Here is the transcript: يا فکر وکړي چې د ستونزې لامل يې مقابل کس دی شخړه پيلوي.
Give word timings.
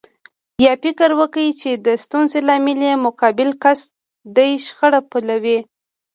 يا 0.65 0.71
فکر 0.83 1.09
وکړي 1.19 1.49
چې 1.61 1.71
د 1.85 1.87
ستونزې 2.03 2.39
لامل 2.47 2.79
يې 2.87 2.93
مقابل 3.05 3.49
کس 3.63 3.79
دی 4.35 4.51
شخړه 4.65 4.99
پيلوي. 5.11 5.59